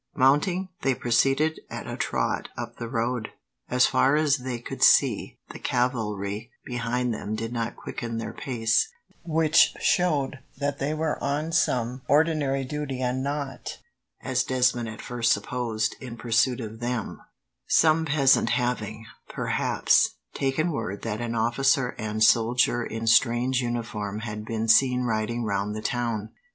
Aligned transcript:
Mounting, 0.15 0.69
they 0.81 0.95
proceeded 0.95 1.59
at 1.69 1.85
a 1.85 1.95
trot 1.95 2.49
up 2.57 2.77
the 2.77 2.87
road. 2.89 3.33
As 3.69 3.85
far 3.85 4.15
as 4.15 4.37
they 4.37 4.57
could 4.57 4.81
see, 4.81 5.37
the 5.51 5.59
cavalry 5.59 6.49
behind 6.65 7.13
them 7.13 7.35
did 7.35 7.53
not 7.53 7.75
quicken 7.75 8.17
their 8.17 8.33
pace, 8.33 8.89
which 9.23 9.75
showed 9.79 10.39
that 10.57 10.79
they 10.79 10.91
were 10.95 11.23
on 11.23 11.51
some 11.51 12.01
ordinary 12.07 12.63
duty 12.63 12.99
and 12.99 13.21
not, 13.23 13.77
as 14.23 14.43
Desmond 14.43 14.89
at 14.89 15.03
first 15.03 15.31
supposed, 15.31 15.95
in 16.01 16.17
pursuit 16.17 16.61
of 16.61 16.79
them, 16.79 17.21
some 17.67 18.03
peasant 18.05 18.49
having, 18.49 19.05
perhaps, 19.29 20.15
taken 20.33 20.71
word 20.71 21.03
that 21.03 21.21
an 21.21 21.35
officer 21.35 21.89
and 21.99 22.23
soldier 22.23 22.83
in 22.83 23.05
strange 23.05 23.61
uniform 23.61 24.21
had 24.21 24.45
been 24.45 24.67
seen 24.67 25.03
riding 25.03 25.43
round 25.43 25.75
the 25.75 25.79
town. 25.83 26.31